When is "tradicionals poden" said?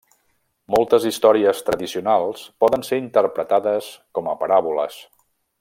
1.67-2.87